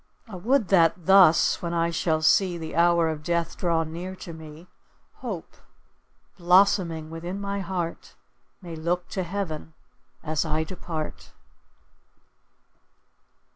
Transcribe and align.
I 0.27 0.35
would 0.35 0.69
that 0.69 1.05
thus, 1.05 1.61
when 1.61 1.75
I 1.75 1.91
shall 1.91 2.23
see 2.23 2.57
The 2.57 2.75
hour 2.75 3.07
of 3.09 3.21
death 3.21 3.55
draw 3.55 3.83
near 3.83 4.15
to 4.15 4.33
me, 4.33 4.65
Hope, 5.17 5.55
blossoming 6.39 7.11
within 7.11 7.39
my 7.39 7.59
heart, 7.59 8.15
May 8.63 8.75
look 8.75 9.09
to 9.09 9.21
heaven 9.21 9.75
as 10.23 10.43
I 10.43 10.63
depart. 10.63 11.33